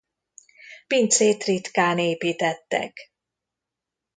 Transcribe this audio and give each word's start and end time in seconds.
Pincét 0.87 1.43
ritkán 1.43 1.99
építettek. 1.99 3.11